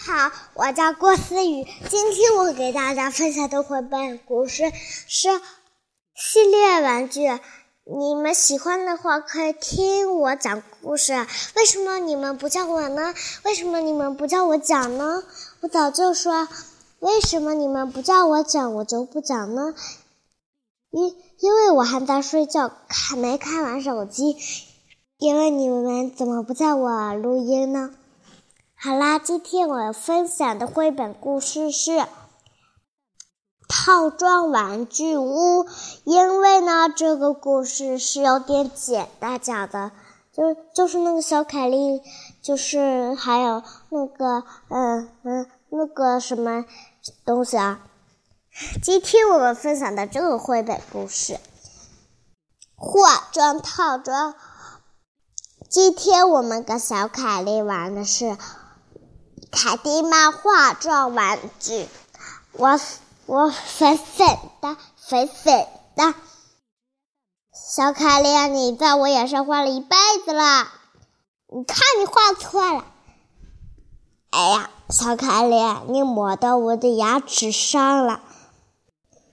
[0.00, 1.66] 好，我叫郭思雨。
[1.90, 4.70] 今天我给大家分享的绘本故事
[5.08, 5.28] 是
[6.14, 7.22] 系列玩具。
[7.84, 11.26] 你们喜欢的话，可以听我讲故事。
[11.56, 13.12] 为什么你们不叫我呢？
[13.44, 15.24] 为什么你们不叫我讲呢？
[15.62, 16.46] 我早就说，
[17.00, 19.74] 为什么你们不叫我讲，我就不讲呢？
[20.90, 24.36] 因因为我还在睡觉，还没看完手机。
[25.18, 27.90] 因为你们怎么不叫我录音呢？
[28.88, 31.90] 好啦，今天我分享的绘本故事是
[33.68, 35.64] 《套装玩具屋》。
[36.04, 39.92] 因为呢，这个故事是有点简单讲的，
[40.32, 42.00] 就就是那个小凯莉，
[42.40, 46.64] 就是还有那个嗯嗯那个什么
[47.26, 47.82] 东西啊。
[48.82, 51.38] 今天我们分享的这个绘本故事，
[52.74, 54.34] 化妆套装。
[55.68, 58.38] 今天我们跟小凯莉玩的是。
[59.50, 61.88] 凯蒂猫化妆玩具，
[62.52, 62.78] 我
[63.26, 66.14] 我粉粉的粉粉的，
[67.52, 70.68] 小凯莉，你在我眼上画了一辈子了，
[71.46, 72.84] 你看你画错了。
[74.30, 75.56] 哎呀，小凯莉，
[75.88, 78.20] 你抹到我的牙齿上了。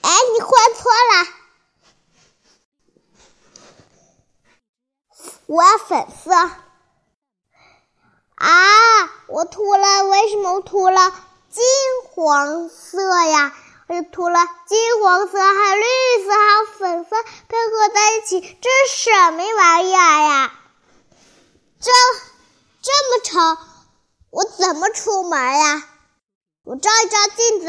[0.00, 1.26] 哎，你画错了，
[5.46, 6.50] 我要粉色。
[8.36, 8.54] 啊！
[9.38, 11.12] 我涂了，为什么我涂了
[11.48, 11.62] 金
[12.10, 13.54] 黄色呀？
[13.86, 20.52] 我就涂了金黄色，还有绿色，还有粉色配合在一起，这是什么玩意儿呀？
[21.80, 21.92] 这
[22.82, 23.62] 这么丑，
[24.30, 25.84] 我怎么出门呀？
[26.64, 27.68] 我照一照镜子，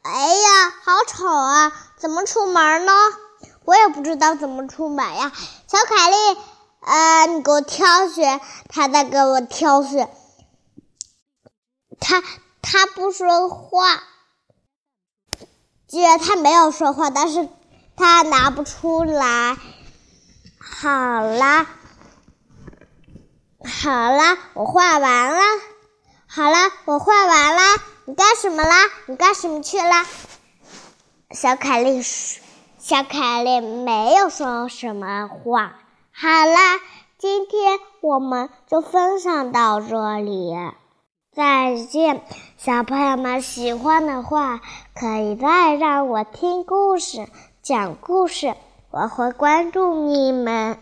[0.00, 1.70] 哎呀，好丑啊！
[1.98, 2.94] 怎么出门呢？
[3.66, 5.30] 我也不知道怎么出门呀。
[5.66, 6.16] 小凯莉。
[6.80, 7.26] 啊！
[7.26, 10.10] 你给我挑选，他在给我挑选。
[12.10, 12.24] 他
[12.60, 14.02] 他不说话，
[15.86, 17.48] 既然他没有说话，但是
[17.94, 19.56] 他拿不出来。
[20.58, 20.88] 好
[21.22, 21.66] 啦，
[23.64, 25.40] 好啦，我画完了。
[26.26, 27.62] 好啦，我画完啦。
[28.06, 28.74] 你干什么啦？
[29.06, 30.04] 你干什么去了？
[31.30, 32.02] 小凯丽
[32.80, 35.78] ：“小凯丽没有说什么话。”
[36.10, 36.80] 好啦，
[37.18, 40.52] 今天我们就分享到这里，
[41.32, 42.22] 再见，
[42.56, 44.60] 小朋友们喜欢的话
[44.94, 47.28] 可以再让我听故事、
[47.62, 48.54] 讲故事，
[48.90, 50.76] 我会关注你们。